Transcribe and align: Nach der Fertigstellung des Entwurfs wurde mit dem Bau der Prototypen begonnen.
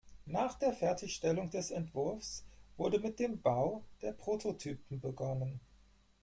Nach 0.25 0.55
der 0.57 0.73
Fertigstellung 0.73 1.51
des 1.51 1.69
Entwurfs 1.69 2.43
wurde 2.75 2.97
mit 2.99 3.19
dem 3.19 3.39
Bau 3.39 3.83
der 4.01 4.13
Prototypen 4.13 4.99
begonnen. 4.99 5.59